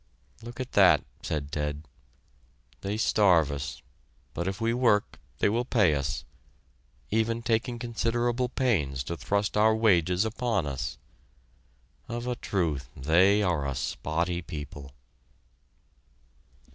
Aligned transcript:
"Look 0.41 0.59
at 0.59 0.71
that," 0.71 1.03
said 1.21 1.51
Ted; 1.51 1.83
"they 2.79 2.97
starve 2.97 3.51
us, 3.51 3.83
but 4.33 4.47
if 4.47 4.59
we 4.59 4.73
work 4.73 5.19
they 5.37 5.47
will 5.47 5.63
pay 5.63 5.93
us, 5.93 6.25
even 7.11 7.43
taking 7.43 7.77
considerable 7.77 8.49
pains 8.49 9.03
to 9.03 9.15
thrust 9.15 9.55
our 9.55 9.75
wages 9.75 10.25
upon 10.25 10.65
us. 10.65 10.97
Of 12.07 12.25
a 12.25 12.35
truth 12.35 12.89
they 12.95 13.43
are 13.43 13.67
a 13.67 13.75
'spotty' 13.75 14.41
people." 14.41 14.95